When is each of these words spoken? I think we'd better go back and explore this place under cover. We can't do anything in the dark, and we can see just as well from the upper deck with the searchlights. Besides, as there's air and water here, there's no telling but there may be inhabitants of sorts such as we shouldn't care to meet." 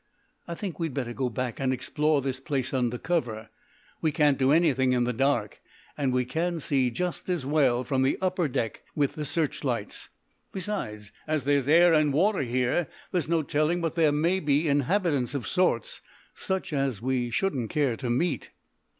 I 0.47 0.55
think 0.55 0.79
we'd 0.79 0.95
better 0.95 1.13
go 1.13 1.29
back 1.29 1.59
and 1.59 1.71
explore 1.71 2.23
this 2.23 2.39
place 2.39 2.73
under 2.73 2.97
cover. 2.97 3.49
We 4.01 4.11
can't 4.11 4.39
do 4.39 4.51
anything 4.51 4.93
in 4.93 5.03
the 5.03 5.13
dark, 5.13 5.61
and 5.95 6.11
we 6.11 6.25
can 6.25 6.59
see 6.59 6.89
just 6.89 7.29
as 7.29 7.45
well 7.45 7.83
from 7.83 8.01
the 8.01 8.17
upper 8.19 8.47
deck 8.47 8.81
with 8.95 9.13
the 9.13 9.25
searchlights. 9.25 10.09
Besides, 10.51 11.11
as 11.27 11.43
there's 11.43 11.67
air 11.67 11.93
and 11.93 12.11
water 12.11 12.41
here, 12.41 12.87
there's 13.11 13.29
no 13.29 13.43
telling 13.43 13.79
but 13.79 13.93
there 13.93 14.11
may 14.11 14.39
be 14.39 14.67
inhabitants 14.67 15.35
of 15.35 15.47
sorts 15.47 16.01
such 16.33 16.73
as 16.73 16.99
we 16.99 17.29
shouldn't 17.29 17.69
care 17.69 17.95
to 17.97 18.09
meet." 18.09 18.49